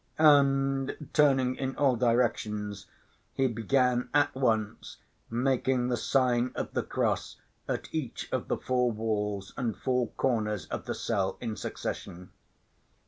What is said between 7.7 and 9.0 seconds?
each of the four